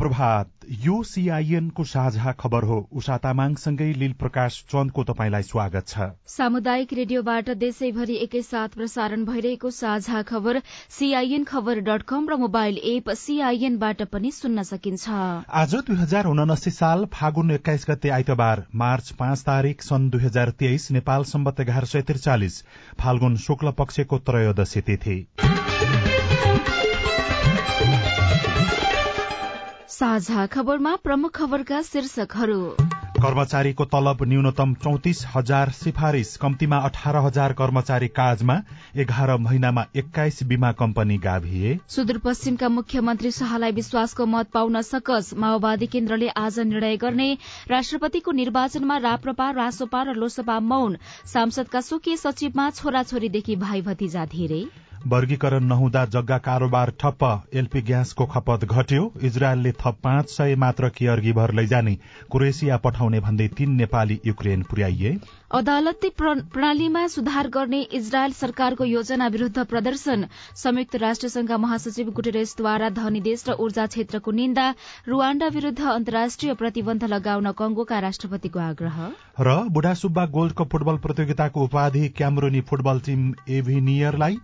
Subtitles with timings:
[0.00, 0.50] प्रभात
[0.80, 7.50] यो सीआईएनको साझा खबर हो। उषा तामाङसँगै लील प्रकाश चन्दको तपाईँलाई स्वागत छ। सामुदायिक रेडियोबाट
[7.60, 14.30] देशैभरि एकैसाथ प्रसारण भइरहेको साझा खबर सीआईएन खबर डट कम र मोबाइल एप सीआईएनबाट पनि
[14.32, 15.20] सुन्न सकिन्छ।
[15.60, 20.56] आज दुई हजार उनासी साल फागुन एक्काइस गते आइतबार मार्च पाँच तारीक सन् दुई हजार
[20.58, 22.62] तेइस नेपाल सम्बत एघार सय त्रिचालिस
[23.00, 25.18] फाल्गुन शुक्ल पक्षको त्रयोदशी तिथि।
[30.00, 32.60] साझा खबरमा प्रमुख खबरका शीर्षकहरू।
[33.16, 38.56] कर्मचारीको तलब न्यूनतम चौतिस हजार सिफारिश कम्तीमा अठार हजार कर्मचारी काजमा
[38.96, 46.28] एघार महिनामा एक्काइस बीमा कम्पनी गाभिए। सुदूरपश्चिमका मुख्यमन्त्री शाहलाई विश्वासको मत पाउन सकस माओवादी केन्द्रले
[46.38, 47.30] आज निर्णय गर्ने।
[47.70, 50.96] राष्ट्रपतिको निर्वाचनमा राप्रपा रासोपा र लोसपा मौन।
[51.28, 54.64] सांसदका स्वकीय सचिवमा छोराछोरीदेखि भाइ भतिजा धेरै।
[55.06, 61.20] वर्गीकरण नहुँदा जग्गा कारोबार ठप्प। एलपी ग्यासको खपत घट्यो। इजरायलले थप पाँच सय मात्र केयर
[61.20, 61.94] गिभर लैजाने।
[62.30, 65.16] क्रोएसिया पठाउने भन्दै तीन नेपाली युक्रेन पुर्याइए।
[65.52, 70.26] अदालती प्रणालीमा सुधार गर्ने इजरायल सरकारको योजना विरूद्ध प्रदर्शन।
[70.56, 74.68] संयुक्त राष्ट्रसंघका महासचिव गुटेरेसद्वारा धनी देश र ऊर्जा क्षेत्रको निन्दा
[75.08, 78.98] रुवाण्डा विरूद्ध अन्तर्राष्ट्रिय प्रतिबन्ध लगाउन कंगोका राष्ट्रपतिको आग्रह।
[79.40, 84.36] र बुढासुब्बा गोल्ड कप फुटबल प्रतियोगिताको उपाधि क्यामरोनी फुटबल टीम एभिनियरलाई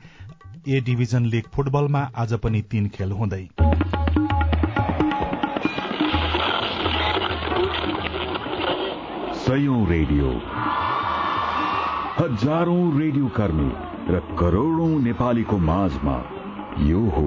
[0.68, 3.42] ए डिभिजन लीग फुटबलमा आज पनि तीन खेल हुँदै।
[9.40, 10.30] सयौं रेडियो।
[12.18, 13.68] हजारौं रेडियो कर्मी
[14.08, 16.16] र करोड़ौं नेपालीको माझमा
[16.84, 17.26] यो हो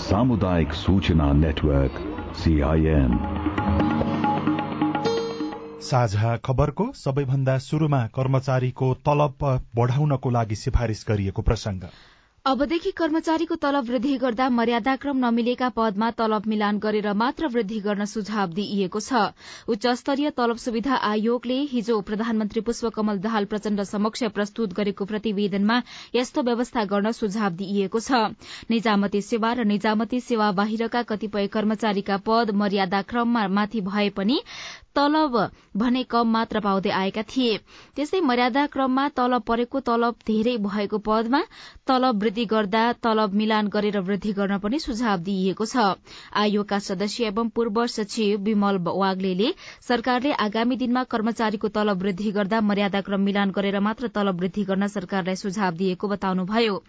[0.00, 2.00] सामुदायिक सूचना नेटवर्क
[2.36, 3.16] सीआईएन
[5.86, 9.46] साझा खबरको सबैभन्दा शुरूमा कर्मचारीको तलब
[9.76, 11.88] बढ़ाउनको लागि सिफारिश गरिएको प्रसंग
[12.46, 18.52] अबदेखि कर्मचारीको तलब वृद्धि गर्दा मर्यादाक्रम नमिलेका पदमा तलब मिलान गरेर मात्र वृद्धि गर्न सुझाव
[18.58, 19.22] दिइएको छ।
[19.68, 25.80] उच्च स्तरीय तलब सुविधा आयोगले हिजो प्रधानमन्त्री पुष्पकमल दाहाल प्रचण्ड समक्ष प्रस्तुत गरेको प्रतिवेदनमा
[26.14, 28.22] यस्तो व्यवस्था गर्न सुझाव दिइएको छ।
[28.70, 34.38] निजामती सेवा र निजामती सेवा बाहिरका कतिपय कर्मचारीका पद मर्यादाक्रममा माथि भए पनि
[34.96, 35.36] तलब
[35.76, 37.56] भने कम मात्र पाउँदै आएका थिए।
[37.96, 41.40] त्यस्तै मर्यादा क्रममा तलब परेको तलब धेरै भएको पदमा
[41.86, 45.76] तलब वृद्धि गर्दा तलब मिलान गरेर वृद्धि गर्न पनि सुझाव दिइएको छ।
[46.34, 49.52] आयोगका सदस्य एवं पूर्व सचिव विमल वाग्ले
[49.88, 55.36] सरकारले आगामी दिनमा कर्मचारीको तलब वृद्धि गर्दा मर्यादाक्रम मिलान गरेर मात्र तलब वृद्धि गर्न सरकारलाई
[55.36, 56.82] सुझाव दिएको बताउनुभयो।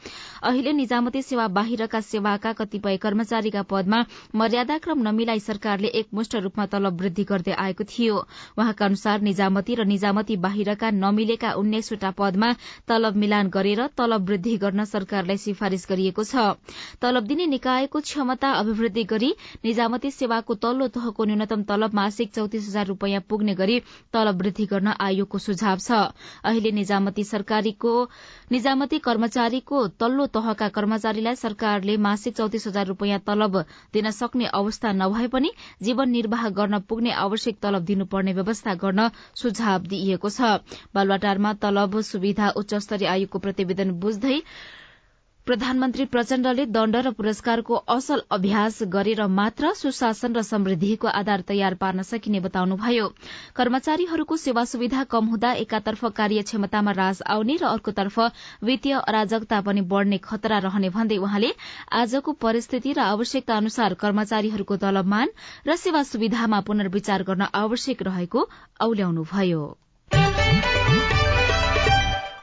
[0.44, 4.04] अहिले निजामती सेवा बाहिरका सेवाका कतिपय कर्मचारीका पदमा
[4.36, 8.16] मर्यादाक्रम नमिलाई सरकारले एकमुष्ट रूपमा तलब वृद्धि गर्दै आएको थियो। थियो।
[8.58, 12.54] उहाँका अनुसार निजामती र निजामती बाहिरका नमिलेका उन्नाइसवटा पदमा
[12.88, 16.56] तलब मिलान गरेर तलब वृद्धि गर्न सरकारलाई सिफारिश गरिएको छ।
[17.02, 19.32] तलब दिने निकायको क्षमता अभिवृद्धि गरी
[19.66, 23.80] निजामती सेवाको तल्लो तहको न्यूनतम तलब मासिक चौतिस हजार रूपियाँ पुग्ने गरी
[24.14, 25.92] तलब वृद्धि गर्न आयोगको सुझाव छ।
[26.44, 27.94] अहिले निजामती सरकारीको
[28.52, 33.58] निजामती कर्मचारीको तल्लो तहका कर्मचारीलाई सरकारले मासिक चौतिस हजार रूपियाँ तलब
[33.94, 35.52] दिन सक्ने अवस्था नभए पनि
[35.84, 39.10] जीवन निर्वाह गर्न पुग्ने आवश्यक तलब दिनुपर्ने व्यवस्था गर्न
[39.42, 40.56] सुझाव दिइएको छ।
[40.96, 44.40] बालुवाटारमा तलब सुविधा उच्च स्तरीय आयोगको प्रतिवेदन बुझ्दै
[45.48, 52.02] प्रधानमन्त्री प्रचण्डले दण्ड र पुरस्कारको असल अभ्यास गरेर मात्र सुशासन र समृद्धिको आधार तयार पार्न
[52.04, 53.08] सकिने बताउनुभयो।
[53.56, 58.20] कर्मचारीहरूको सेवा सुविधा कम हुँदा एकातर्फ कार्य क्षमतामा रास आउने र अर्कोतर्फ
[58.64, 61.56] वित्तीय अराजकता पनि बढ़ने खतरा रहने भन्दै वहाँले
[61.96, 65.36] आजको परिस्थिति र आवश्यकता अनुसार कर्मचारीहरूको तलबमान
[65.68, 68.50] र सेवा सुविधामा पुनर्विचार गर्न आवश्यक रहेको
[68.84, 69.68] औल्याउनुभयो।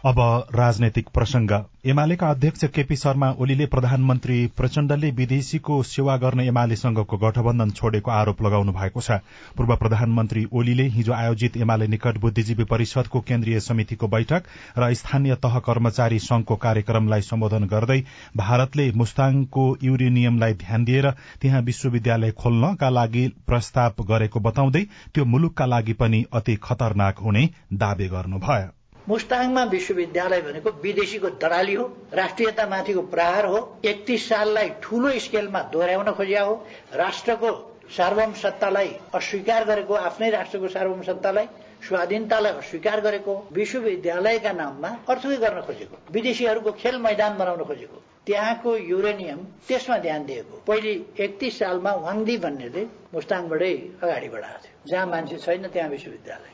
[0.04, 0.18] अब
[0.54, 1.50] राजनैतिक प्रसंग
[1.86, 8.72] एमालेका अध्यक्ष केपी शर्मा ओलीले प्रधानमन्त्री प्रचण्डले विदेशीको सेवा गर्न एमालेसँगको गठबन्धन छोडेको आरोप लगाउनु
[8.72, 9.16] भएको छ।
[9.56, 15.58] पूर्व प्रधानमन्त्री ओलीले हिजो आयोजित एमाले निकट बुद्धिजीवी परिषदको केन्द्रीय समितिको बैठक र स्थानीय तह
[15.70, 18.00] कर्मचारी संघको कार्यक्रमलाई सम्बोधन गर्दै
[18.36, 21.10] भारतले मुस्ताङको युरेनियमलाई ध्यान दिएर
[21.40, 28.08] त्यहाँ विश्वविद्यालय खोल्नका लागि प्रस्ताव गरेको बताउँदै त्यो मुलुकका लागि पनि अति खतरनाक हुने दावी
[28.08, 28.72] गर्नुभयो।
[29.08, 31.84] मुस्ताङमा विश्वविद्यालय भनेको विदेशीको दलाली हो
[32.14, 36.54] राष्ट्रियतामाथिको प्रहार हो एकतिस साललाई ठूलो स्केलमा दोहोऱ्याउन खोजिया हो
[36.96, 37.50] राष्ट्रको
[37.96, 41.46] सार्वभौम सत्तालाई अस्वीकार गरेको आफ्नै राष्ट्रको सार्वभौम सत्तालाई
[41.88, 49.44] स्वाधीनतालाई अस्वीकार गरेको विश्वविद्यालयका नाममा अर्थकै गर्न खोजेको विदेशीहरूको खेल मैदान बनाउन खोजेको त्यहाँको युरेनियम
[49.68, 50.92] त्यसमा ध्यान दिएको। पहिले
[51.24, 56.53] एकतिस सालमा वाङदी भन्नेले मुस्ताङबाटै अगाडि बढाएको थियो। जहाँ मान्छे छैन त्यहाँ विश्वविद्यालय।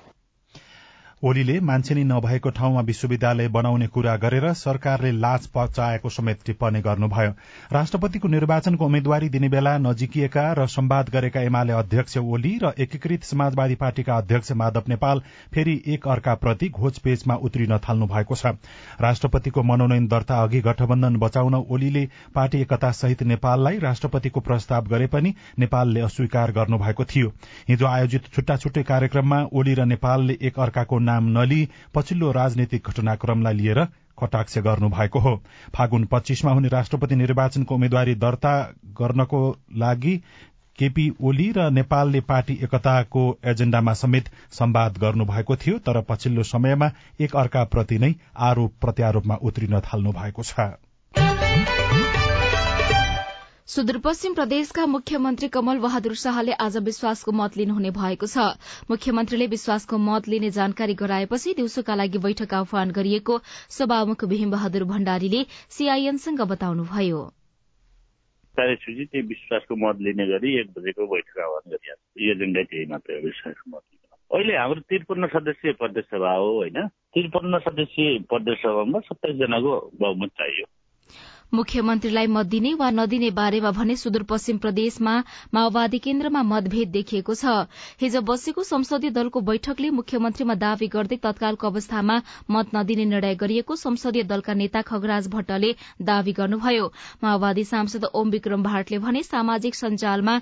[1.23, 7.33] ओलीले मान्छे नै नभएको ठाउँमा विश्वविद्यालय बनाउने कुरा गरेर सरकारले लाज पचाएको समेत टिप्पणी गर्नुभयो।
[7.73, 13.75] राष्ट्रपतिको निर्वाचनको उम्मेद्वारी दिने बेला नजिकिएका र सम्वाद गरेका एमाले अध्यक्ष ओली र एकीकृत समाजवादी
[13.75, 15.21] पार्टीका अध्यक्ष माधव नेपाल
[15.55, 18.55] फेरि एक अर्काप्रति घोचपेचमा उत्रिन थाल्नु भएको छ।
[19.01, 25.35] राष्ट्रपतिको मनोनयन दर्ता अघि गठबन्धन बचाउन ओलीले पार्टी एकता सहित नेपाललाई राष्ट्रपतिको प्रस्ताव गरे पनि
[25.59, 27.33] नेपालले अस्वीकार गर्नुभएको थियो।
[27.69, 33.55] हिजो आयोजित छुट्टा छुट्टै कार्यक्रममा ओली र नेपालले एक अर्काको नाम नलिई पछिल्लो राजनैतिक घटनाक्रमलाई
[33.55, 33.85] लिएर
[34.19, 35.35] कटाक्ष गर्नु भएको हो।
[35.75, 38.53] फागुन पच्चीसमा हुने राष्ट्रपति निर्वाचनको उम्मेद्वारी दर्ता
[38.99, 39.41] गर्नको
[39.77, 40.17] लागि
[40.79, 44.29] केपी ओली र नेपालले पार्टी एकताको एजेण्डामा समेत
[44.59, 46.91] सम्वाद गर्नुभएको थियो तर पछिल्लो समयमा
[47.21, 48.15] एक अर्काप्रति नै
[48.45, 50.71] आरोप प्रत्यारोपमा उत्रिन थाल्नु भएको छ।
[53.71, 58.47] सुदूरपश्चिम प्रदेशका मुख्यमन्त्री कमल बहादुर शाहले आज विश्वासको मत लिनुहुने भएको छ।
[58.91, 63.37] मुख्यमन्त्रीले विश्वासको मत लिने जानकारी गराएपछि दिउँसोका लागि बैठक आह्वान गरिएको
[63.71, 65.43] सभामुख भीम बहादुर भण्डारीले
[65.77, 67.21] सीआईएनसँग बताउनुभयो।
[68.55, 71.79] कार्यसूची विश्वासको मत लिने गरी एक बजेको बैठक आह्वान
[72.27, 73.83] एजेन्डा त्यही मात्रै विश्वासको मत
[74.31, 76.87] अहिले हाम्रो त्रिपन्न सदस्यीय प्रदेश सभा हो होइन?
[77.15, 80.67] त्रिपन्न सदस्यीय प्रदेश सभामा सत्ताइस जनाको बहुमत चाहियो।
[81.53, 85.15] मुख्यमन्त्रीलाई मत दिने वा नदिने बारेमा भने सुदूरपश्चिम प्रदेशमा
[85.55, 87.55] माओवादी केन्द्रमा मतभेद देखिएको छ।
[88.01, 92.17] हिजो बसेको संसदीय दलको बैठकले मुख्यमन्त्रीमा दावी गर्दै तत्कालको अवस्थामा
[92.51, 96.87] मत नदिने निर्णय गरिएको संसदीय दलका नेता खगराज भट्टले दावी गर्नुभयो।
[97.23, 100.41] माओवादी सांसद ओम विक्रम भाटले भने सामाजिक सञ्जालमा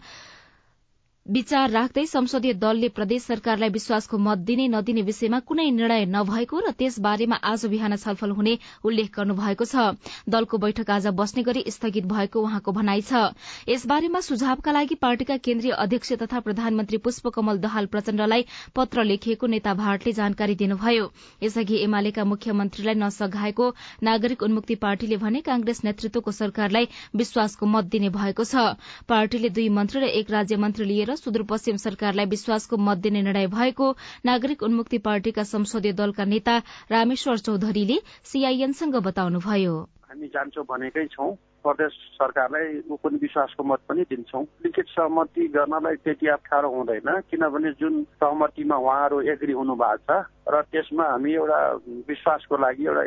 [1.29, 6.71] विचार राख्दै संसदीय दलले प्रदेश सरकारलाई विश्वासको मत दिने नदिने विषयमा कुनै निर्णय नभएको र
[6.73, 9.93] त्यसबारेमा आज बिहान छलफल हुने उल्लेख गर्नुभएको छ।
[10.27, 13.21] दलको बैठक आज बस्ने गरी स्थगित भएको उहाँको भनाइ छ।
[13.69, 20.13] यसबारेमा सुझावका लागि पार्टीका केन्द्रीय अध्यक्ष तथा प्रधानमन्त्री पुष्पकमल दहाल प्रचण्डलाई पत्र लेखिएको नेता भाटले
[20.15, 23.69] जानकारी दिनुभयो। यसअघि एमालेका मुख्यमन्त्रीलाई नसघाएको
[24.03, 28.67] नागरिक उन्मुक्ति पार्टीले भने कांग्रेस नेतृत्वको सरकारलाई विश्वासको मत दिने भएको छ।
[29.07, 33.91] पार्टीले दुई मन्त्री र एक राज्य मन्त्री लिएर सुदूरपश्चिम सरकारलाई विश्वासको मत दिने निर्णय भएको
[34.27, 36.57] नागरिक उन्मुक्ति पार्टीका संसदीय दलका नेता
[36.91, 39.77] रामेश्वर चौधरीले सीआईएनसँग बताउनुभयो।
[40.09, 41.31] हामी जान्छौँ भनेकै छौँ
[41.65, 48.03] प्रदेश सरकारलाई पनि विश्वासको मत पनि दिन्छौँ। लिखित सहमति गर्नलाई त्यति अप्ठ्यारो हुँदैन किनभने जुन
[48.17, 51.61] सहमतिमा उहाँहरू एग्री हुनु भएको छ र त्यसमा हामी एउटा
[52.09, 53.03] विश्वासको लागि एउटा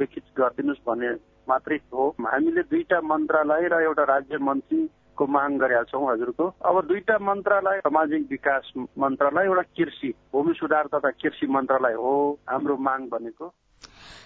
[0.00, 1.10] लिखित गरिदिनुहोस् भन्ने
[1.48, 4.80] मात्रै हो। हामीले दुईटा मन्त्रालय र एउटा राज्य मन्त्री
[5.22, 10.86] को माग गरेका छौँ हजुरको। अब दुईटा मन्त्रालय सामाजिक विकास मन्त्रालय एउटा कृषि भूमि सुधार
[10.94, 12.14] तथा कृषि मन्त्रालय हो
[12.50, 13.54] हाम्रो माग भनेको।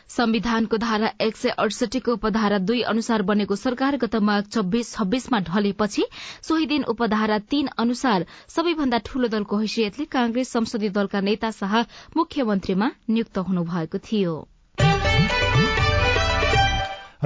[0.09, 6.05] संविधानको धारा एक सय अडसठीको उपधारा दुई अनुसार बनेको सरकार गत माघ छब्बीस छब्बीसमा ढलेपछि
[6.43, 11.81] सोही दिन उपधारा तीन अनुसार सबैभन्दा ठूलो दलको हैसियतले कांग्रेस संसदीय दलका नेता शाह
[12.17, 14.37] मुख्यमन्त्रीमा नियुक्त हुनुभएको थियो।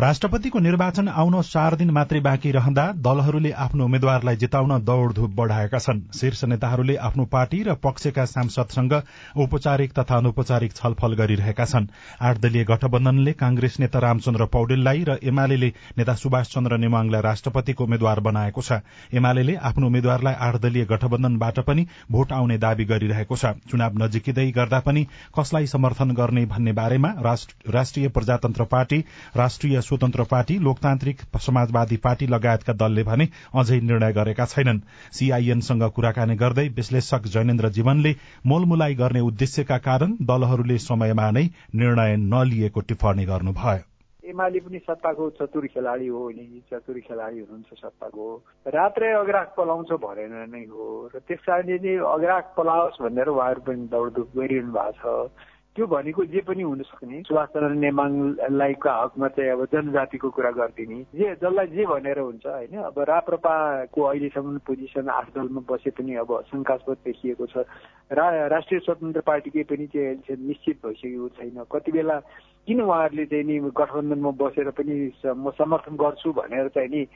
[0.00, 6.00] राष्ट्रपतिको निर्वाचन आउन चार दिन मात्रै बाँकी रहँदा दलहरूले आफ्नो उम्मेद्वारलाई जिताउन दौड़धूप बढ़ाएका छन्।
[6.16, 8.92] शीर्ष नेताहरूले आफ्नो पार्टी र पक्षका सांसदसँग
[9.36, 11.88] औपचारिक तथा अनौपचारिक छलफल गरिरहेका छन्।
[12.18, 18.20] आठ दलीय गठबन्धनले कांग्रेस नेता रामचन्द्र पौडेललाई र एमाले नेता सुभाष चन्द्र नेवाङलाई राष्ट्रपतिको उम्मेद्वार
[18.20, 18.80] बनाएको छ।
[19.12, 24.80] एमाले आफ्नो उम्मेद्वारलाई आठ दलीय गठबन्धनबाट पनि भोट आउने दावी गरिरहेको छ। चुनाव नजिकिँदै गर्दा
[24.80, 25.04] पनि
[25.36, 29.04] कसलाई समर्थन गर्ने भन्ने बारेमा राष्ट्रिय प्रजातन्त्र पार्टी
[29.36, 34.80] राष्ट्रिय स्वतन्त्र पार्टी लोकतान्त्रिक समाजवादी पार्टी लगायतका दलले भने अझै निर्णय गरेका छैनन्।
[35.12, 38.14] सीआईएनसँग कुराकानी गर्दै विश्लेषक जैनेन्द्र जीवनले
[38.46, 41.44] मोलमुलाई गर्ने उद्देश्यका कारण दलहरूले समयमा नै
[41.76, 43.86] निर्णय नलिएको टिप्पणी गर्नुभयो।
[44.24, 48.26] एमाले पनि सत्ताको चतुर खेलाडी हो नि चतुर खेलाडी हुनुहुन्छ सत्ताको।
[48.66, 53.88] रात्रै अग्राक पलाउँछ भनेर नै हो। र त्यस कारणले नै अग्राक पलाओस् भनेर उहाँहरू पनि
[53.90, 59.50] दौडधुप गरिरहनु भएको छ। त्यो भनेको जे पनि हुन सक्ने सुभाष चन्द्र नेमाङलाईको हकमा चाहिँ
[59.50, 65.26] अब जनजातिको कुरा गरिदिने। जे जसलाई जे भनेर हुन्छ होइन अब राप्रपाको अहिलेसम्म पोजिसन आठ
[65.30, 67.62] दलमा बसे पनि अब शङ्कास्पद देखिएको छ।
[68.10, 72.18] रा राष्ट्रिय स्वतन्त्र पार्टीकै पनि चाहिँ निश्चित भइसकेको छैन। कति बेला
[72.66, 77.06] किन उहाँहरूले चाहिँ नि गठबन्धनमा बसेर पनि म समर्थन गर्छु भनेर चाहिँ नि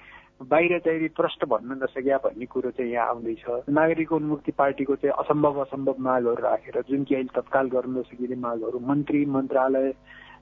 [0.43, 5.61] बाहिर चाहिँ प्रष्ट भन्न नसक्या भन्ने कुरो चाहिँ यहाँ आउँदैछ। नागरिक उन्मुक्ति पार्टीको चाहिँ असम्भव
[5.63, 9.93] असम्भव मागहरू राखेर जुन कि अहिले तत्काल गर्न नसकिने मागहरू मन्त्री मन्त्रालय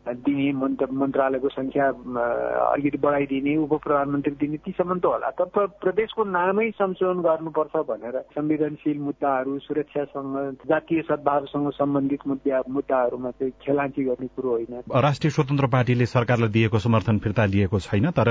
[0.03, 6.25] दिने मन्त्र मन्त्रालयको संख्या अलिकति बढाइदिने उप प्रधानमन्त्री दिने ती सम्म त होला। तर प्रदेशको
[6.27, 14.27] नामै संशोधन गर्नुपर्छ भनेर संवेदनशील मुद्दाहरू सुरक्षासँग जातीय सद्भावसँग सम्बन्धित मुद्दा मुद्दाहरूमा चाहिँ खेलाँची गर्ने
[14.27, 18.29] कुरो होइन। राष्ट्रिय स्वतन्त्र पार्टीले सरकारलाई दिएको समर्थन फिर्ता लिएको छैन तर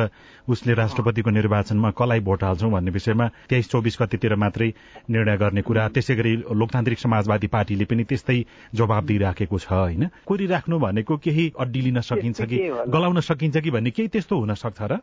[0.51, 4.69] उसले राष्ट्रपतिको निर्वाचनमा कसलाई भोट हाल्छौं भन्ने विषयमा तेइस चौबिस गतितिर मात्रै
[5.09, 8.39] निर्णय गर्ने कुरा त्यसै गरी लोकतान्त्रिक समाजवादी पार्टीले पनि त्यस्तै
[8.75, 10.03] जवाब दिइराखेको छ होइन?
[10.27, 12.57] कोरिराख्नु भनेको केही अड्डी लिन सकिन्छ कि
[12.89, 14.97] गलाउन सकिन्छ कि भन्ने केही त्यस्तो हुन सक्छ र?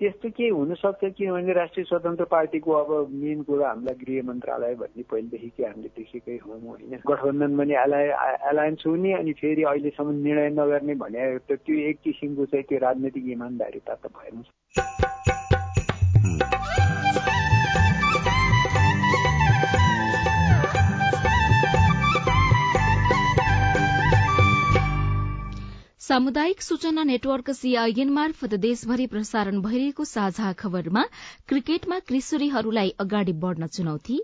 [0.00, 5.02] त्यस्तो के हुन सक्छ किनभने राष्ट्रिय स्वतन्त्र पार्टीको अब मेन कुरो हामीलाई गृह मन्त्रालय भन्ने
[5.10, 8.06] पहिलेदेखि हामीले देखेकै हौँ होइन। गठबन्धन पनि एलाय
[8.48, 13.94] एलायन्स हुने अनि फेरि अहिलेसम्म निर्णय नगर्ने भने त्यो एक किसिमको चाहिँ त्यो राजनैतिक इमान्दारिता
[13.94, 14.42] त भएन।
[26.10, 31.02] सामुदायिक सूचना नेटवर्क सीआईएन मार्फत देशभरि प्रसारण भइरहेको साझा खबरमा
[31.48, 34.16] क्रिकेटमा किशोरीहरूलाई अगाडि बढ्न चुनौती।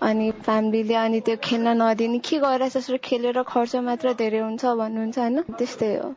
[0.00, 5.18] अनि फ्यामिलीले अनि त्यो खेल्न नदिने के गरेर जसरी खेलेर खर्च मात्र धेरै हुन्छ भन्नुहुन्छ
[5.18, 5.38] होइन?
[5.60, 6.10] त्यस्तै हो।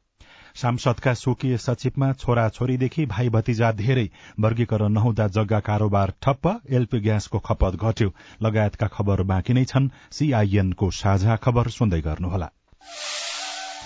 [0.56, 4.08] सांसदका स्वकीय सचिवमा छोरा छोरीदेखि भाइ भतिजा धेरै
[4.40, 8.10] वर्गीकरण नहुँदा जग्गा कारोबार ठप्प एलपी ग्यासको खपत घट्यो।
[8.42, 12.50] लगायतका खबर बाँकी नै छन्। सीआईएनको साझा खबर सुन्दै गर्नुहोला।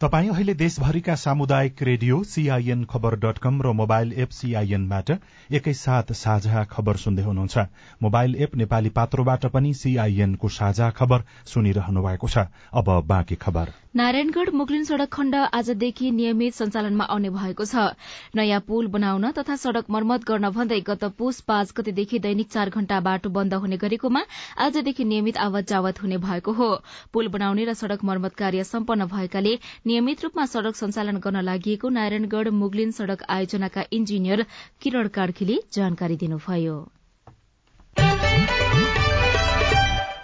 [0.00, 5.10] तपाई अहिले देशभरिका सामुदायिक radio CIN Khabar dot com र मोबाइल एप सीआईएनबाट
[5.50, 7.64] एकैसाथ साझा खबर सुन्दै हुनुहुन्छ।
[8.02, 12.44] मोबाइल एप नेपाली पात्रोबाट पनि सीआईएनको साझा खबर सुनिरहनु भएको छ।
[12.76, 17.84] अब बाँकी खबर। नारायणगढ़ मुगलिन सड़क खण्ड आजदेखि नियमित सञ्चालनमा आउने भएको छ।
[18.36, 22.98] नयाँ पुल बनाउन तथा सड़क मर्मत गर्न भन्दै गत पुष पाँच गतेदेखि दैनिक चार घण्टा
[23.00, 24.22] बाटो बन्द हुने गरेकोमा
[24.60, 26.68] आजदेखि नियमित आवत जावत हुने भएको हो।
[27.12, 29.54] पुल बनाउने र सड़क मर्मत कार्य सम्पन्न भएकाले
[29.86, 34.44] नियमित रूपमा सड़क सञ्चालन गर्न लागि नारायणगढ़ मुगलिन सड़क आयोजनाका इन्जिनियर
[34.82, 36.76] किरण कार्कीले जानकारी दिनुभयो।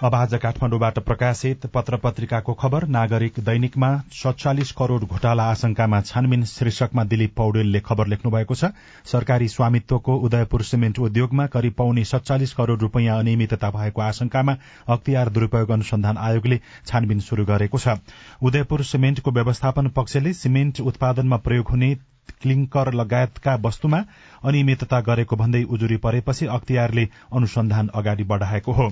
[0.03, 7.05] अब आज काठमाडौँबाट प्रकाशित पत्र पत्रिकाको खबर नागरिक दैनिकमा सत्तालिस करोड़ घोटाला आशंकामा छानबिन शीर्षकमा
[7.05, 8.71] दिलीप पौडेलले खबर लेख्नु भएको छ।
[9.07, 14.57] सरकारी स्वामित्वको उदयपुर सिमेन्ट उद्योगमा करिब पाउने सत्तालिस करोड़ रूपियाँ अनियमितता भएको आशंकामा
[14.89, 17.97] अख्तियार दुरूपयोग अनुसन्धान आयोगले छानबिन शुरू गरेको छ।
[18.43, 21.95] उदयपुर सिमेन्टको व्यवस्थापन पक्षले सिमेन्ट उत्पादनमा प्रयोग हुने
[22.43, 24.03] क्लिङ्कर लगायतका वस्तुमा
[24.45, 28.91] अनियमितता गरेको भन्दै उजुरी परेपछि अख्तियारले अनुसन्धान अगाडि बढ़ाएको हो।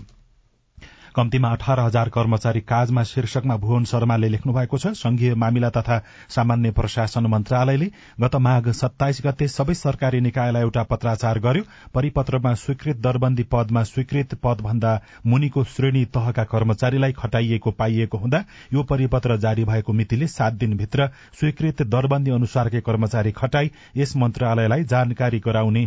[1.16, 5.98] कम्तीमा अठार हजार कर्मचारी काजमा शीर्षकमा भुवन शर्माले लेख्नु भएको छ। संघीय मामिला तथा
[6.30, 7.88] सामान्य प्रशासन मन्त्रालयले
[8.20, 11.64] गत माघ सत्ताइस गते सबै सरकारी निकायलाई एउटा पत्राचार गर्यो।
[11.94, 14.92] परिपत्रमा स्वीकृत दरबन्दी पदमा स्वीकृत पदभन्दा
[15.26, 21.08] मुनिको श्रेणी तहका कर्मचारीलाई खटाइएको पाइएको हुँदा यो परिपत्र जारी भएको मितिले सात दिनभित्र
[21.40, 25.86] स्वीकृत दरबन्दी अनुसारकै कर्मचारी खटाई यस मन्त्रालयलाई जानकारी गराउने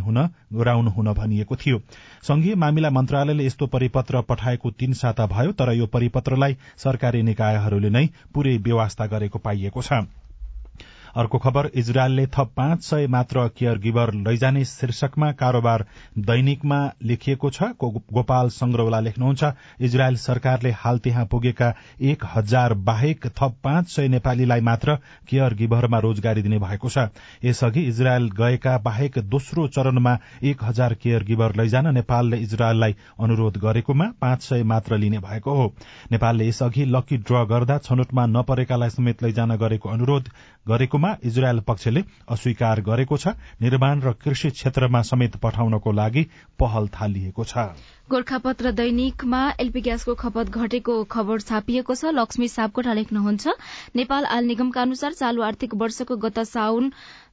[0.54, 1.80] गराउनु हुन भनिएको थियो।
[2.24, 8.06] संघीय मामिला मन्त्रालयले यस्तो परिपत्र पठाएको तीन साता भयो तर यो परिपत्रलाई सरकारी निकायहरूले नै
[8.34, 10.23] पूरै व्यवस्था गरेको पाइएको छ।
[11.16, 15.86] अर्को खबर इजरायलले थप पाँच सय मात्र केयर गिभर लैजाने शीर्षकमा कारोबार
[16.20, 19.52] दैनिकमा लेखिएको छ। गोपाल संग्रौला लेख्नुहुन्छ
[19.82, 24.96] इजरायल सरकारले हाल त्यहाँ पुगेका एक हजार बाहेक थप पाँच सय नेपालीलाई मात्र
[25.30, 27.08] केयर गिभरमा रोजगारी दिने भएको छ।
[27.44, 34.12] यसअघि इजरायल गएका बाहेक दोस्रो चरणमा एक हजार केयर गिभर लैजान नेपालले इजरायललाई अनुरोध गरेकोमा
[34.22, 35.72] पाँच सय मात्र लिने भएको हो।
[36.12, 40.30] नेपालले यसअघि लकी ड्र गर्दा छनौटमा नपरेकालाई समेत लैजान गरेको अनुरोध
[40.68, 46.24] गरेको विषयमा इजरायल पक्षले अस्वीकार गरेको छ। निर्माण र कृषि क्षेत्रमा समेत पठाउनको लागि
[46.60, 47.76] पहल थालिएको छ।
[48.10, 53.48] गोर्खापत्र दैनिकमा एलपी ग्यासको खपत घटेको खबर छापिएको छ। लक्ष्मी सापकोटा लेख्नुहुन्छ।
[53.96, 56.40] नेपाल आल निगमका अनुसार चालू आर्थिक वर्षको गत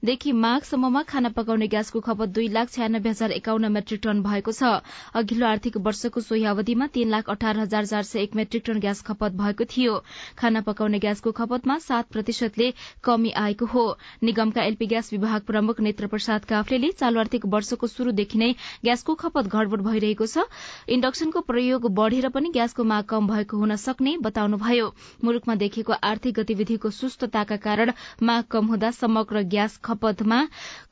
[0.01, 4.81] साउनदेखि माघसम्ममा खाना पकाउने ग्यासको खपत दुई लाख छ्यानब्बे हजार एकाउन्न मेट्रिक टन भएको छ।
[5.13, 9.03] अघिल्लो आर्थिक वर्षको सोही अवधिमा तीन लाख अठार हजार चार सय एक मेट्रिक टन ग्यास
[9.05, 9.99] खपत भएको थियो।
[10.41, 12.73] खाना पकाउने ग्यासको खपतमा सात प्रतिशतले
[13.05, 13.85] कमी आएको हो।
[14.25, 19.53] निगमका एलपी ग्यास विभाग प्रमुख नेत्र प्रसाद काफ्लेले चालू आर्थिक वर्षको शुरूदेखि नै ग्यासको खपत
[19.53, 20.49] घटबड़ भइरहेको छ।
[20.89, 24.89] इन्डक्सनको प्रयोग बढ़ेर पनि ग्यासको माग कम भएको हुन सक्ने बताउनुभयो।
[25.25, 27.93] मुलुकमा देखिएको आर्थिक गतिविधिको सुस्तताका कारण
[28.25, 30.41] माग कम हुँदा समग्र ग्यास खपतमा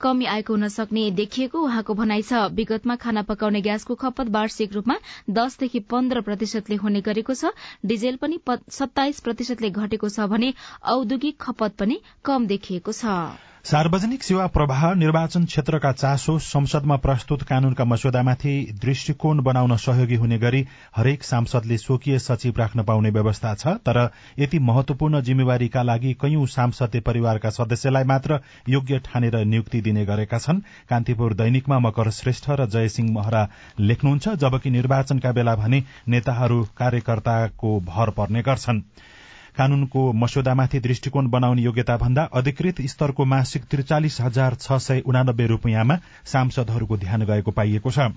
[0.01, 4.99] कमी आएको हुन सक्ने देखिएको उहाँको भनाइ छ। विगतमा खाना पकाउने ग्यासको खपत वार्षिक रूपमा
[5.33, 7.53] दसदेखि पन्ध्र प्रतिशतले हुने गरेको छ।
[7.87, 8.41] डिजेल पनि
[8.73, 10.55] सत्ताइस प्रतिशतले घटेको छ भने
[10.93, 17.85] औद्योगिक खपत पनि कम देखिएको छ। सार्वजनिक सेवा प्रवाह निर्वाचन क्षेत्रका चासो संसदमा प्रस्तुत कानूनका
[17.85, 20.65] मस्यौदामाथि दृष्टिकोण बनाउन सहयोगी हुने गरी
[20.97, 23.99] हरेक सांसदले स्वकीय सचिव राख्न पाउने व्यवस्था छ तर
[24.39, 30.63] यति महत्वपूर्ण जिम्मेवारीका लागि कैयौं सांसदले परिवारका सदस्यलाई मात्र योग्य ठानेर नियुक्ति दिने गरेका छन्।
[30.91, 33.49] कान्तिपुर दैनिकमा मकर श्रेष्ठ र जयसिंह महरा
[33.81, 38.83] लेख्नुहुन्छ जबकि निर्वाचनका बेला भने नेताहरू कार्यकर्ताको भर पर्ने गर्छन्।
[39.59, 45.99] कानूनको मस्यौदामाथि दृष्टिकोण बनाउने योग्यता भन्दा अधिकृत स्तरको मासिक त्रिचालिस हजार छ सय उनानब्बे रूपियाँमा
[46.27, 48.11] सांसदहरूको ध्यान गएको पाइएको छ।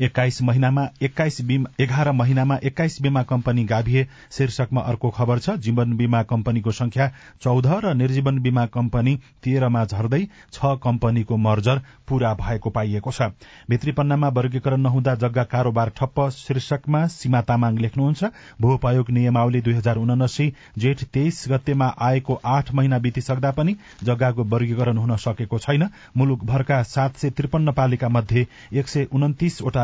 [0.00, 1.40] एक्काइस महिनामा एक्काइस
[1.80, 7.10] एघार महिनामा एक्काइस बीमा कम्पनी गाभिए। शीर्षकमा अर्को खबर छ जीवन बीमा कम्पनीको संख्या
[7.42, 13.28] चौध र निर्जीवन बीमा कम्पनी तेह्रमा झर्दै छ कम्पनीको मर्जर पूरा भएको पाइएको छ।
[13.70, 18.24] भित्री पन्नामा वर्गीकरण नहुँदा जग्गा कारोबार ठप्प शीर्षकमा सीमा तामाङ लेख्नुहुन्छ।
[18.60, 24.44] भू उपयोग नियमावली दुई हजार उनासी जेठ तेइस गतेमा आएको आठ महिना बितिसक्दा पनि जग्गाको
[24.46, 29.06] वर्गीकरण हुन सकेको छैन। मुलुकभरका सात सय त्रिपन्न पालिका मध्ये एक सय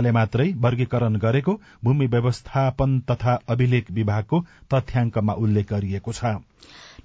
[0.06, 4.40] उन्तिसवटा मात्रै वर्गीकरण गरेको भूमि व्यवस्थापन तथा अभिलेख विभागको
[4.70, 6.36] तथ्याङ्कमा उल्लेख गरिएको छ।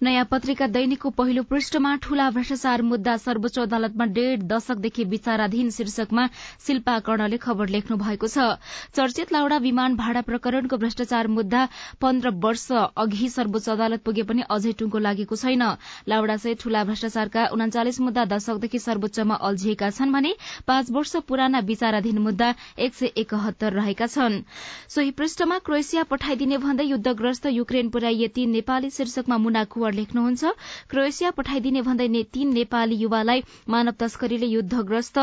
[0.02, 6.26] नयाँ पत्रिका दैनिकको पहिलो पृष्ठमा ठूला भ्रष्टाचार मुद्दा सर्वोच्च अदालतमा डेढ़ दशकदेखि विचाराधीन शीर्षकमा
[6.66, 8.58] शिल्पा कर्णले खबर लेख्नु भएको छ।
[8.98, 11.68] चर्चित लाउडा विमान भाडा प्रकरणको भ्रष्टाचार मुद्दा
[12.02, 12.66] पन्ध्र वर्ष
[12.98, 15.64] अघि सर्वोच्च अदालत पुगे पनि अझै टुङ्गो लागेको छैन।
[16.10, 20.34] लाउडा सहित ठूला भ्रष्टाचारका उनाचालिस मुद्दा दशकदेखि सर्वोच्चमा अल्झिएका छन् भने
[20.66, 24.42] पाँच वर्ष पुराना विचाराधीन मुद्दा एक सय एकहत्तर रहेका छन्।
[24.90, 30.44] सोही पृष्ठमा क्रोएसिया पठाइदिने भन्दै युद्धग्रस्त युक्रेन पुर्याइए तीन नेपाली शीर्षकमा मुना लेख्नुहुन्छ।
[30.90, 35.18] क्रोएसिया पठाइदिने भन्दै तीन नेपाली युवालाई मानव तस्करीले युद्धग्रस्त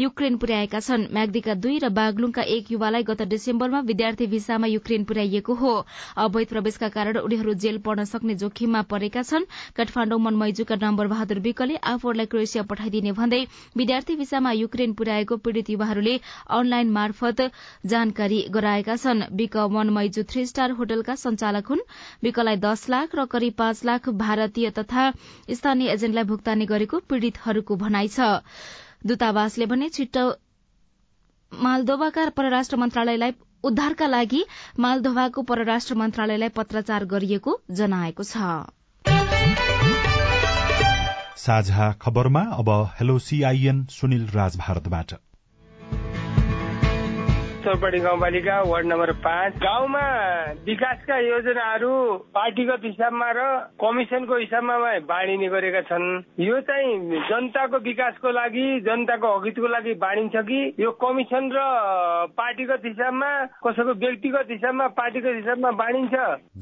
[0.00, 5.54] युक्रेन पुर्याएका छन्। म्याग्दीका दुई र बागलुङका एक युवालाई गत डिसेम्बरमा विद्यार्थी भिसामा युक्रेन पुर्याइएको
[5.54, 5.74] हो।
[6.18, 9.44] अवैध प्रवेशका कारण उनीहरू जेल पर्न सक्ने जोखिममा परेका छन्।
[9.76, 13.42] काठमाण्डु मनमैजूका नम्बर बहादुर विकले आफूहरूलाई क्रोएसिया पठाइदिने भन्दै
[13.76, 16.18] विद्यार्थी भिसामा युक्रेन पुर्याएको पीड़ित युवाहरूले
[16.52, 17.40] अनलाइन मार्फत
[17.86, 21.80] जानकारी गराएका छन्। विक मनमैजू थ्री स्टार होटलका संचालक हुन्।
[22.22, 25.10] विकलाई दस लाख र करिब पाँच लाख भारतीय तथा
[25.50, 28.28] स्थानीय एजेन्टलाई भुक्तानी गरेको पीड़ितहरूको भनाइ छ।
[29.06, 30.24] दूतावासले भने छिट्टो
[31.52, 33.32] मालदोभाका परराष्ट्र मन्त्रालयलाई
[33.64, 34.44] उद्धारका लागि
[34.78, 38.36] मालदोभाको परराष्ट्र मन्त्रालयलाई पत्राचार गरिएको जनाएको छ।
[41.42, 42.68] साझा खबरमा अब
[43.00, 45.12] हेलो सीआईएन सुनिल राज भारतबाट
[47.62, 50.04] चौपाटी गाउँपालिका वार्ड नम्बर पाँच। गाउँमा
[50.66, 51.92] विकासका योजनाहरू
[52.34, 53.40] पार्टीगत हिसाबमा र
[53.78, 56.06] कमिसनको हिसाबमा बाँडिने गरेका छन्।
[56.42, 60.60] यो चाहिँ जनताको विकासको लागि जनताको हकितको लागि बाँडिन्छ कि?
[60.80, 61.58] यो कमिसन र
[62.34, 63.30] पार्टीगत हिसाबमा
[63.62, 66.14] कसैको व्यक्तिगत हिसाबमा पार्टीगत हिसाबमा बाँडिन्छ?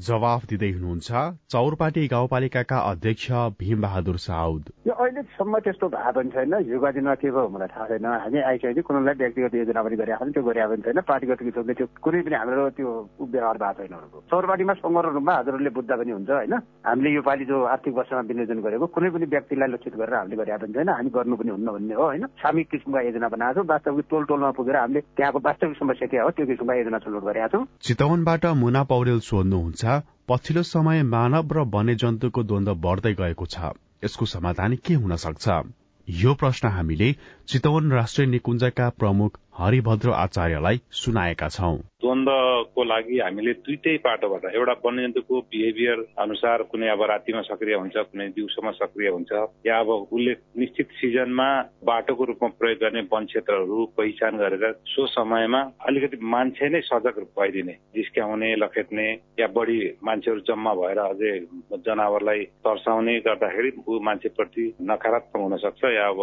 [0.07, 1.09] जवाफ दिँदै हुनुहुन्छ
[1.51, 7.49] चौरपाटी गाउँपालिकाका अध्यक्ष भीमबहादुर साउद। यो अहिलेसम्म त्यस्तो भएको पनि छैन। हिजोका दिनमा के भयो
[7.49, 10.90] मलाई थाहा छैन। हामी आइसकेपछि कुनैलाई व्यक्तिगत योजना पनि गरेका छन् त्यो गरेका पनि छैन
[10.99, 12.89] पार्टीगत किसिमले त्यो कुनै पनि हाम्रो त्यो
[13.21, 13.95] व्यवहार भएको छैन
[14.31, 16.53] चौरपाटीमा समग्र रूपमा हजुरहरूले बुझ्दा पनि हुन्छ होइन।
[16.85, 20.57] हामीले यो पालि जो आर्थिक वर्षमा विनियोजन गरेको कुनै पनि व्यक्तिलाई लक्षित गरेर हामीले गरेका
[20.57, 24.05] पनि छैन हामी गर्नु पनि हुन्न भन्ने हो होइन। सामूहिक किसिमका योजना बनाएको छौँ वास्तविक
[24.09, 27.65] टोल टोलमा पुगेर हामीले त्यहाँको वास्तविक समस्या के हो त्यो किसिमका योजना छनौट गरेका छौँ।
[27.81, 29.83] चितवनबाट मुना पौडेल सोध्नुहुन्छ
[30.29, 35.47] पछिल्लो समय मानव र वन्यजन्तुको द्वन्द बढ्दै गएको छ। यसको समाधान के हुन सक्छ?
[36.07, 37.11] यो प्रश्न हामीले
[37.47, 45.39] चितवन राष्ट्रिय निकुञ्जका प्रमुख हरिभद्र आचार्यलाई सुनाएका छौं। द्वन्दको लागि हामीले दुइटै पाटोबाट एउटा वन्यजन्तुको
[45.51, 49.31] बिहेभियर अनुसार कुनै अब रातिमा सक्रिय हुन्छ कुनै दिउँसोमा सक्रिय हुन्छ
[49.67, 51.47] या अब उसले निश्चित सिजनमा
[51.85, 57.75] बाटोको रूपमा प्रयोग गर्ने वन क्षेत्रहरू पहिचान गरेर सो समयमा अलिकति मान्छे नै सजग भइदिने
[57.95, 59.07] जिस्क्याउने लखेट्ने
[59.39, 61.33] या बढी मान्छेहरू जम्मा भएर अझै
[61.85, 66.21] जनावरलाई तर्साउने गर्दाखेरि ऊ मान्छेप्रति नकारात्मक हुन सक्छ या अब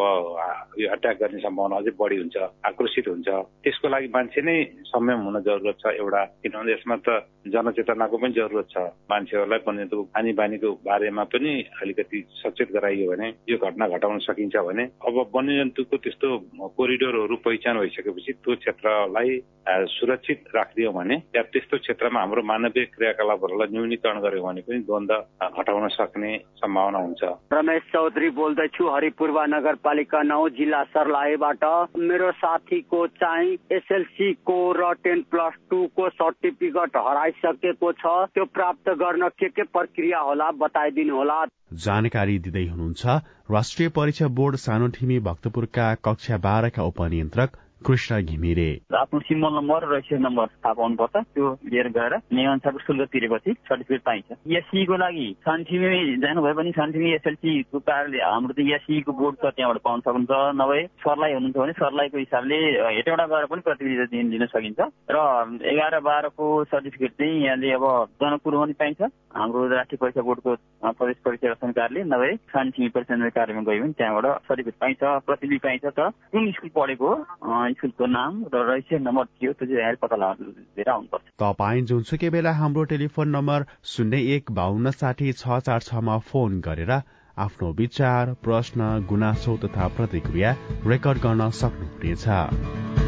[0.79, 2.37] यो अट्याक गर्ने सम्भावना अझै बढी हुन्छ
[2.71, 3.29] आक्रोशित हुन्छ।
[3.65, 4.57] त्यसको लागि मान्छे नै
[4.91, 7.09] संयम हुन जरुरत छ एउटा। किनभने यसमा त
[7.49, 8.77] जनचेतनाको पनि जरुरत छ।
[9.11, 11.53] मान्छेहरूलाई वन्यजन्तु खानी बानीको बारेमा पनि
[11.83, 16.29] अलिकति सचेत गराइयो भने यो घटना घटाउन सकिन्छ भने अब वन्यजन्तुको त्यस्तो
[16.77, 19.31] कोरिडोरहरू पहिचान भइसकेपछि त्यो क्षेत्रलाई
[19.69, 25.13] सुरक्षित राखिदियो भने या त्यस्तो क्षेत्रमा हाम्रो मानवीय क्रियाकलापहरूलाई न्यूनीकरण गर्यो भने पनि द्वन्द
[25.53, 31.65] घटाउन सक्ने सम्भावना हुन्छ। रमेश चौधरी बोल्दैछु हरिपूर्वा नगरपालिका नौ जिल्ला सर्लाहीबाट।
[32.01, 39.49] मेरो साथीको चाहिँ एसएलसीको र टेन प्लस टूको सर्टिफिकेट हराइसकेको छ। त्यो प्राप्त गर्न के
[39.49, 41.39] के प्रक्रिया होला बताइदिनु होला।
[41.87, 43.07] जानकारी दिँदै हुनुहुन्छ
[43.51, 50.23] राष्ट्रिय परीक्षा बोर्ड सानोठिमी भक्तपुरका कक्षा बाह्रका उपनियन्त्रक कृष्ण घिमिरे आफ्नो सिम्बल नम्बर र रजिस्ट्रेसन
[50.23, 56.55] नम्बर थाहा पाउनुपर्छ। त्यो लिएर गएर अनुसारको शुल्क तिरेपछि सर्टिफिकेट पाइन्छ। एससीको लागि सानठिमी जानुभयो
[56.59, 61.57] भने सानठिमी एसएलसीको कारणले हाम्रो त एससीको बोर्ड छ त्यहाँबाट पाउन सक्नुहुन्छ नभए सरलाई हुनुहुन्छ
[61.57, 62.59] भने सरलाईको हिसाबले
[62.99, 64.81] हेटौँडा गएर पनि प्रतिनिधित्व दिन दिन सकिन्छ।
[65.15, 65.19] र
[65.63, 67.85] एघार बाह्रको सर्टिफिकेट चाहिँ यहाँले अब
[68.21, 69.01] जनकपुरमा पनि पाइन्छ।
[69.39, 70.55] हाम्रो राष्ट्रिय परीक्षा बोर्डको
[70.99, 76.09] प्रदेश परीक्षा कार्यालय नभए सानठिमी परीक्षा कार्यमा गयो भने त्यहाँबाट सर्टिफिकेट पाइन्छ प्रतिनिधि पाइन्छ तर
[76.35, 77.11] कुन स्कुल पढेको
[77.79, 82.85] स्कुलको नाम र रजिस्ट्रेसन नम्बर थियो त्यो चाहिँ पत्ता लगाएर आउनुपर्छ। तपाईँ जुनसुकै बेला हाम्रो
[82.93, 86.93] टेलिफोन नम्बर शून्य एक बाहन्न साठी छ चार छमा फोन गरेर
[87.37, 90.51] आफ्नो विचार प्रश्न गुनासो तथा प्रतिक्रिया
[90.87, 93.08] रेकर्ड गर्न सक्नुहुनेछ।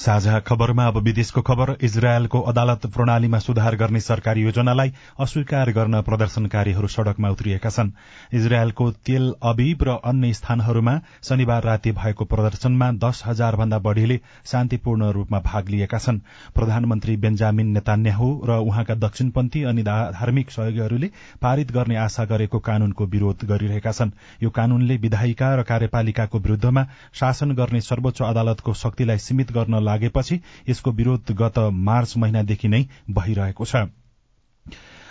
[0.00, 6.88] साझा खबरमा अब विदेशको खबर इजरायलको अदालत प्रणालीमा सुधार गर्ने सरकारी योजनालाई अस्वीकार गर्न प्रदर्शनकारीहरू
[6.88, 7.90] सड़कमा उत्रिएका छन्।
[8.34, 15.10] इजरायलको तेल अबीब र अन्य स्थानहरूमा शनिबार राति भएको प्रदर्शनमा दश हजार भन्दा बढ़ीले शान्तिपूर्ण
[15.12, 16.20] रूपमा भाग लिएका छन्।
[16.54, 21.10] प्रधानमन्त्री बेन्जामिन नेतान्याहु र उहाँका दक्षिणपन्थी अनि धार्मिक सहयोगीहरूले
[21.42, 26.86] पारित गर्ने आशा गरेको कानूनको विरोध गरिरहेका छन्। यो कानूनले विधायिका र कार्यपालिकाको विरूद्धमा
[27.20, 33.64] शासन गर्ने सर्वोच्च अदालतको शक्तिलाई सीमित गर्न लागेपछि यसको विरोध गत मार्च महिनादेखि नै भइरहेको
[33.64, 33.88] छ।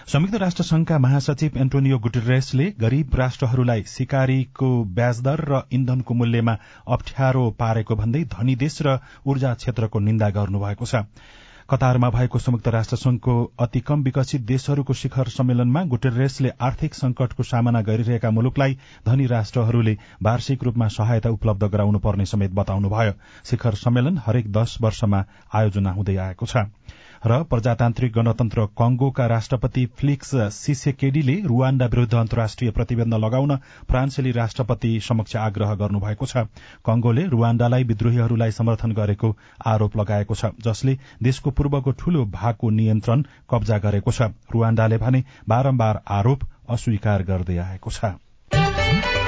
[0.08, 6.56] संयुक्त राष्ट्र संघका महासचिव एन्टोनियो गुटेरेसले गरीब राष्ट्रहरूलाई सिकारीको ब्याजदर र इन्धनको मूल्यमा
[6.96, 11.04] अप्ठ्यारो पारेको भन्दै धनी देश र ऊर्जा क्षेत्रको निन्दा गर्नुभएको छ।
[11.70, 17.82] कतारमा भएको संयुक्त राष्ट्र संघको अति कम विकसित देशहरूको शिखर सम्मेलनमा गुटेरेसले आर्थिक संकटको सामना
[17.82, 23.14] गरिरहेका मुलुकलाई धनी राष्ट्रहरूले वार्षिक रूपमा सहायता उपलब्ध गराउनु पर्ने समेत बताउनुभयो।
[23.46, 26.58] शिखर सम्मेलन हरेक दश वर्षमा आयोजना हुँदै आएको छ।
[27.26, 33.56] र प्रजातान्त्रिक गणतन्त्र कंगोका राष्ट्रपति फ्लिक्स सिसेकेडीले रुवाण्डा विरूद्ध अन्तर्राष्ट्रिय प्रतिबन्ध लगाउन
[33.90, 36.46] फ्रान्सेली राष्ट्रपति समक्ष आग्रह गर्नुभएको छ।
[36.86, 43.78] कंगोले रुवाण्डालाई विद्रोहीहरूलाई समर्थन गरेको आरोप लगाएको छ जसले देशको पूर्वको ठूलो भागको नियन्त्रण कब्जा
[43.80, 49.19] गरेको छ। रुवाण्डाले भने बारम्बार आरोप अस्वीकार गर्दै आएको छ।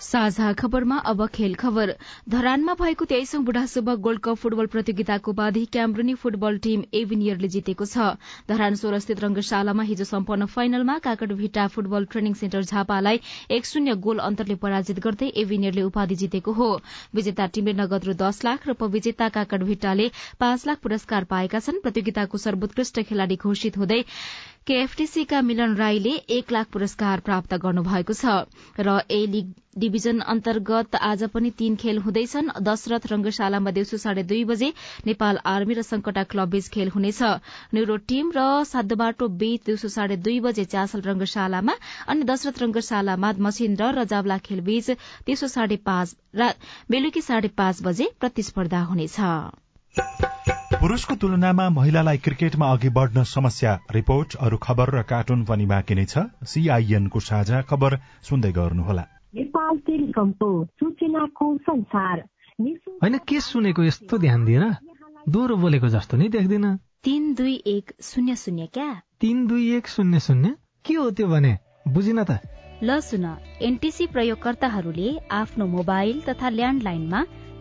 [0.00, 1.92] साझा खबरमा अब खेल खबर।
[2.28, 8.06] धरानमा भएको तेइसौं बुढासुब्बा गोल्ड कप फुटबल प्रतियोगिताको बाधी क्याम्ब्रुनी फुटबल टीम एभिनियरले जितेको छ।
[8.48, 14.54] धरान सोह्रस्थित रंगशालामा हिजो सम्पन्न फाइनलमा काकडभिटा फुटबल ट्रेनिङ सेन्टर झापालाई एक शून्य गोल अन्तरले
[14.62, 16.70] पराजित गर्दै एभिनियरले उपाधि जितेको हो।
[17.14, 22.38] विजेता टीमले नगद रु दस लाख र उपविजेता काकडभिट्टाले पाँच लाख पुरस्कार पाएका छन्। प्रतियोगिताको
[22.38, 24.02] सर्वोत्कृष्ट खेलाड़ी घोषित हुँदै
[24.68, 28.32] केएफटीसीका मिलन राईले एक लाख पुरस्कार प्राप्त गर्नुभएको छ
[28.78, 29.52] र ए लीग
[29.84, 34.68] डिभिजन अन्तर्गत आज पनि तीन खेल हुँदैछन्। दशरथ रंगशालामा दिउँसो साढे दुई बजे
[35.06, 37.22] नेपाल आर्मी र संकटा क्लब बीच खेल हुनेछ।
[37.74, 41.76] न्यूरो टीम र साद्धोबाटो बीच दिउँसो साढे दुई बजे चासल रंगशालामा
[42.06, 44.90] अनि दशरथ रंगशालामा मसिन्द्र र जावला खेल बीच
[45.30, 45.48] दिउँसो
[46.90, 49.16] बेलुकी साढे पाँच बजे प्रतिस्पर्धा हुनेछ।
[49.96, 56.04] पुरूषको तुलनामा महिलालाई क्रिकेटमा अघि बढ़न समस्या। रिपोर्ट अरू खबर र कार्टुन पनि बाँकी नै
[56.04, 59.04] छ। सीआईएनको साझा खबर सुन्दै गर्नुहोला।
[63.02, 64.64] होइन के सुनेको यस्तो ध्यान दिएर
[65.28, 69.02] दोहोरो बोलेको जस्तो नि देख्दिन। तीन दुई एक शून्य शून्य क्या?
[69.20, 70.54] तीन दुई एक शून्य शून्य?
[70.84, 71.58] के हो त्यो भने?
[71.88, 72.40] बुझिन त।
[72.82, 73.24] ल सुन
[73.62, 77.24] एनटिसी प्रयोगकर्ताहरूले आफ्नो मोबाइल तथा ल्यान्डलाइनमा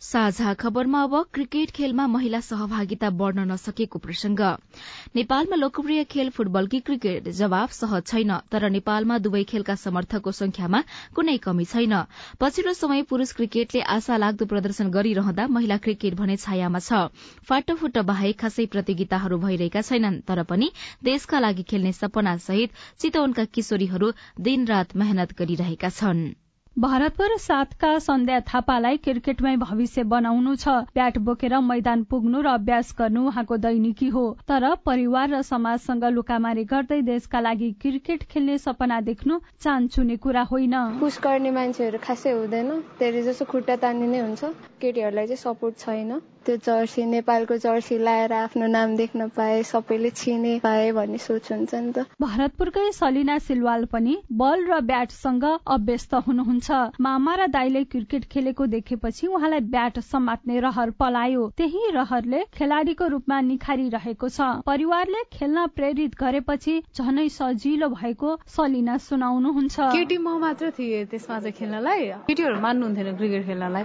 [0.00, 4.40] साझा खबरमा अब क्रिकेट खेलमा महिला सहभागिता बढ़न नसकेको प्रसंग
[5.16, 10.82] नेपालमा लोकप्रिय खेल फुटबल कि क्रिकेट जवाब सहज छैन तर नेपालमा दुवै खेलका समर्थकको संख्यामा
[11.14, 11.94] कुनै कमी छैन।
[12.40, 17.04] पछिल्लो समय पुरूष क्रिकेटले आशा लाग्दो प्रदर्शन गरिरहँदा महिला क्रिकेट भने छायामा छ।
[17.44, 20.72] फाटोफुट बाहेक खासै प्रतियोगिताहरू भइरहेका छैनन् तर पनि
[21.04, 28.96] देशका लागि खेल्ने सपना सहित चितवनका किशोरीहरू दिनरात मेहनत गरिरहेका छनृ। भरतपुर सातका सन्ध्या थापालाई
[28.96, 34.64] क्रिकेटमै भविष्य बनाउनु छ। ब्याट बोकेर मैदान पुग्नु र अभ्यास गर्नु उहाँको दैनिकी हो। तर
[34.86, 41.18] परिवार र समाजसँग लुकामारी गर्दै देशका लागि क्रिकेट खेल्ने सपना देख्नु चान्चुने कुरा होइन। पुस
[41.20, 42.70] गर्ने मान्छेहरू खासै हुँदैन।
[43.02, 48.66] धेरै जसो खुट्टा तानिने हुन्छ। केटीहरूलाई चाहिँ सपोर्ट छैन। त्यो जर्सी नेपालको जर्सी लाएर आफ्नो
[48.66, 54.16] नाम देख्न पाए सबैले चिने पाए भन्ने सोच हुन्छ नि त। भरतपुरकै सलिना सिलवाल पनि
[54.32, 60.90] बल र ब्याटसँग अभ्यस्त हुनुहुन्छ। मामा र दाईले क्रिकेट खेलेको देखेपछि उहाँलाई ब्याट समात्ने रहर
[60.96, 68.96] पलायो। त्यही रहरले खेलाडीको रूपमा निखारिरहेको छ। परिवारले खेल्न प्रेरित गरेपछि झनै सजिलो भएको सलिना
[68.96, 73.84] सुनाउनुहुन्छ। केटी म मात्र थिएँ त्यसमा चाहिँ खेल्नलाई। केटीहरू मान्नुहुन्थेन क्रिकेट खेल्नलाई।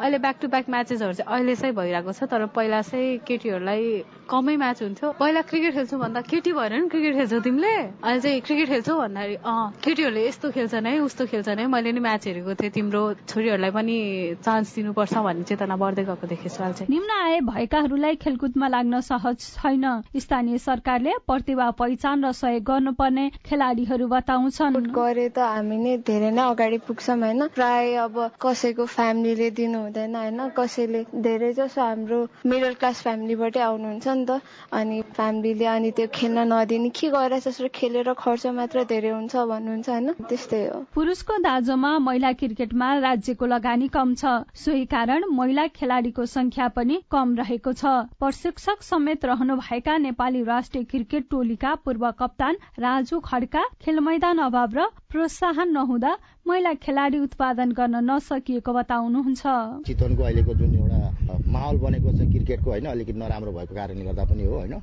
[0.00, 3.82] अहिले ब्याक टु ब्याक म्याचेसहरू चाहिँ अहिले चाहिँ भइरहेको छ तर पहिला चाहिँ केटीहरूलाई
[4.26, 7.74] कमै म्याच हुन्थ्यो। पहिला क्रिकेट खेल्छु भन्दा केटी भएर नि क्रिकेट खेल्छौ तिमीले?
[8.02, 12.00] अहिले चाहिँ क्रिकेट खेल्छौ भन्दाखेरि अँ केटीहरूले यस्तो खेल्छन् है उस्तो खेल्छन् है मैले नि
[12.00, 13.96] म्याच हेरेको थिएँ तिम्रो छोरीहरूलाई पनि
[14.42, 19.38] चान्स दिनुपर्छ भन्ने चेतना बढ्दै गएको देखेछु अहिले। चाहिँ निम्न आय भएकाहरूलाई खेलकुदमा लाग्न सहज
[19.54, 19.84] छैन।
[20.18, 26.42] स्थानीय सरकारले प्रतिभा पहिचान र सहयोग गर्नुपर्ने खेलाडीहरू बताउँछन्। गरे त हामी नै धेरै नै
[26.42, 27.46] अगाडि पुग्छौँ होइन?
[27.54, 30.40] प्राय अब कसैको फ्यामिलीले दिनु हुँदैन होइन?
[30.56, 34.40] कसैले धेरै जसो हाम्रो मिडल क्लास फ्यामिलीबाटै आउनुहुन्छ नि त।
[34.72, 39.88] अनि फ्यामिलीले अनि त्यो खेल्न नदिने के गरेर जसरी खेलेर खर्च मात्र धेरै हुन्छ भन्नुहुन्छ
[39.88, 46.24] होइन। त्यस्तै हो। पुरुषको दाजोमा महिला क्रिकेटमा राज्यको लगानी कम छ। सोही कारण महिला खेलाडीको
[46.26, 47.84] संख्या पनि कम रहेको छ।
[48.18, 54.70] प्रशिक्षक समेत रहनु भएका नेपाली राष्ट्रिय क्रिकेट टोलीका पूर्व कप्तान राजु खड्का खेल मैदान अभाव
[54.74, 56.10] र प्रोत्साहन नहुँदा
[56.42, 59.42] महिला खेलाडी उत्पादन गर्न नसकिएको बताउनुहुन्छ।
[59.86, 64.42] चितवनको अहिलेको जुन एउटा माहौल बनेको छ क्रिकेटको होइन अलिकति नराम्रो भएको कारणले गर्दा पनि
[64.42, 64.74] हो होइन।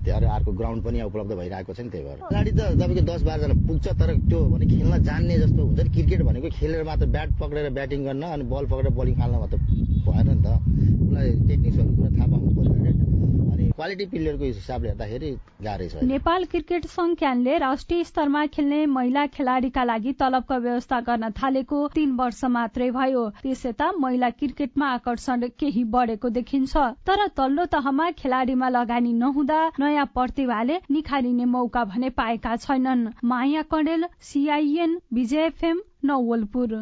[0.00, 3.54] त्यो अर्को ग्राउन्ड पनि उपलब्ध भइरहेको छ नि त्यही भएर। खेलाडी त तपाईँको दस बाह्रजना
[3.68, 7.70] पुग्छ तर त्यो भने खेल्न जान्ने जस्तो हुन्छ नि। क्रिकेट भनेको खेलेर मात्र ब्याट पक्रेर
[7.76, 9.56] ब्याटिङ गर्न अनि बल पक्रेर बलिङ फाल्न मात्र
[10.08, 10.48] भएन नि त।
[11.04, 13.39] उसलाई टेक्निक्सहरू कुरा थाहा पाउनु पर्यो
[13.70, 15.30] क्वालिटी प्लेयरको हिसाबले हेर्दाखेरि
[15.64, 21.30] गाह्रै छ नेपाल क्रिकेट संघ क्यानले राष्ट्रिय स्तरमा खेल्ने महिला खेलाडीका लागि तलबको व्यवस्था गर्न
[21.32, 27.64] थालेको तीन वर्ष मात्रै भयो। त्यस यता महिला क्रिकेटमा आकर्षण केही बढेको देखिन्छ। तर तल्लो
[27.72, 35.46] तहमा खेलाडीमा लगानी नहुँदा नयाँ प्रतिभाले निखारिने मौका भने पाएका छैनन्। Maya Kanel CIN Bijay
[35.46, 36.78] FM Nawalpur.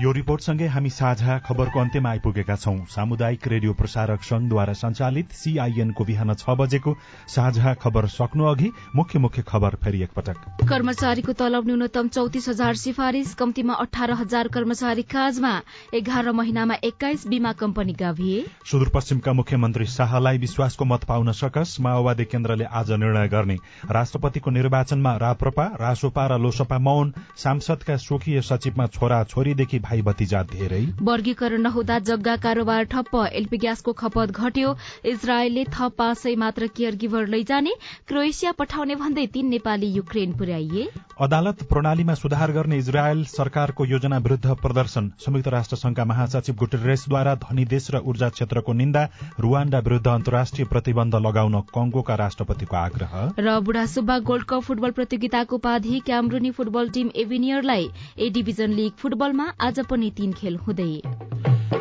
[0.00, 6.32] यो रिपोर्टसँगै हामी साझा खबरको अन्त्यमा आइपुगेका छौं। सामुदायिक रेडियो प्रसारक संघद्वारा संचालित सीआईएनको बिहान
[6.34, 6.94] छ बजेको
[7.28, 13.34] साझा खबर सक्नु अघि मुख्य मुख्य खबर फेरि एकपटक। कर्मचारीको तलब न्यूनतम चौतिस हजार सिफारिश
[13.34, 15.52] कम्तीमा अठार हजार कर्मचारी काजमा
[15.94, 22.64] एघार महिनामा एक्काइस बीमा कम्पनी गाभिए। सुदूरपश्चिमका मुख्यमन्त्री शाहलाई विश्वासको मत पाउन सकस माओवादी केन्द्रले
[22.64, 23.58] आज निर्णय गर्ने।
[23.90, 30.80] राष्ट्रपतिको निर्वाचनमा राप्रपा रासोपा र लोसपा मौन सांसदका स्वकीय सचिवमा छोरा छोरीदेखि भाइ भतिजा धेरै।
[31.02, 36.94] वर्गीकरण नहुँदा जग्गा कारोबार ठप्प। एलपी ग्यासको खपत घट्यो। इजरायलले थप पाँच सय मात्र केयर
[36.96, 37.72] गिभर लैजाने।
[38.08, 40.86] क्रोएसिया पठाउने भन्दै तीन नेपाली युक्रेन पुर्याइए।
[41.20, 47.64] अदालत प्रणालीमा सुधार गर्ने इजरायल सरकारको योजना विरूद्ध प्रदर्शन। संयुक्त राष्ट्र संघका महासचिव गुटेरेसद्वारा धनी
[47.66, 49.04] देश र ऊर्जा क्षेत्रको निन्दा
[49.40, 55.56] रुवाण्डा विरूद्ध अन्तर्राष्ट्रिय प्रतिबन्ध लगाउन कंगोका राष्ट्रपतिको आग्रह। र बुढा सुब्बा गोल्ड कप फुटबल प्रतियोगिताको
[55.56, 61.00] उपाधि क्यामरूनी फुटबल टीम एभिनियरलाई ए डिभिजन लीग फुटबलमा आज पनि तीन खेल हुँदै।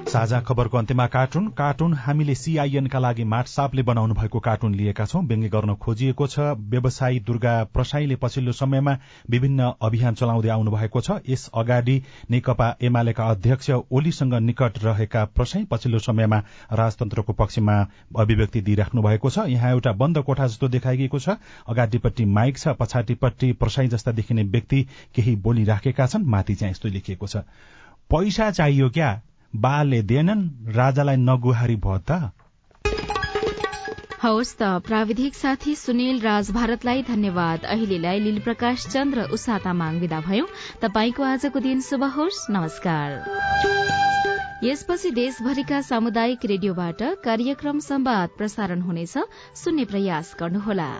[0.09, 5.21] साझा खबरको अन्त्यमा कार्टुन। कार्टुन हामीले सीआईएनका लागि माट सापले बनाउनु भएको कार्टुन लिएका छौं।
[5.25, 8.97] व्यङ्ग्य गर्न खोजिएको छ। व्यवसायी दुर्गा प्रसाईले पछिल्लो समयमा
[9.29, 15.63] विभिन्न अभियान चलाउँदै आउनु भएको छ। यस अगाडि नेकपा एमालेका अध्यक्ष ओलीसँग निकट रहेका प्रसाई
[15.71, 16.41] पछिल्लो समयमा
[16.73, 17.77] राजतन्त्रको पक्षमा
[18.17, 21.37] अभिव्यक्ति दिइराख्नु भएको छ। यहाँ एउटा बन्द कोठा जस्तो देखाइएको छ।
[21.69, 24.81] अगाडिपट्टि माइक छ पछाडिपट्टि प्रसाई जस्ता देखिने व्यक्ति
[25.15, 27.45] केही बोलिराखेका छन्। माथि चाहिँ यस्तो लेखिएको छ।
[28.09, 29.21] पैसा चाहियो क्या?
[29.55, 32.31] बाले दिएनन् राजालाई नगुहारी भयो त।
[34.23, 40.19] हवस् त प्राविधिक साथी सुनिल राज भारतलाई धन्यवाद। अहिलेलाई लील प्रकाश चन्द्र उषा तामाङ विदा
[40.19, 40.47] भयो।
[40.81, 43.09] तपाईँको आजको दिन शुभ होस् नमस्कार।
[44.63, 49.17] यसपछि देशभरिका सामुदायिक रेडियोबाट कार्यक्रम संवाद प्रसारण हुनेछ।
[49.55, 50.91] सुन्ने प्रयास गर्नुहोला।